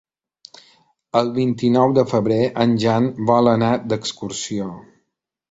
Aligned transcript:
El 1.19 1.29
vint-i-nou 1.35 1.93
de 1.97 2.05
febrer 2.13 2.39
en 2.65 2.73
Jan 2.85 3.11
vol 3.33 3.53
anar 3.53 3.71
d'excursió. 3.93 4.73